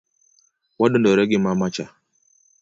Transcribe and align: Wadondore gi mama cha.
Wadondore 0.79 1.23
gi 1.29 1.37
mama 1.45 1.67
cha. 1.75 1.85